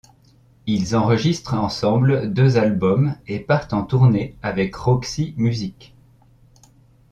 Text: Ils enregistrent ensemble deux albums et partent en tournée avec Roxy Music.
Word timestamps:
Ils 0.65 0.95
enregistrent 0.95 1.53
ensemble 1.53 2.33
deux 2.33 2.57
albums 2.57 3.13
et 3.27 3.39
partent 3.39 3.71
en 3.73 3.83
tournée 3.83 4.35
avec 4.41 4.75
Roxy 4.75 5.35
Music. 5.37 5.93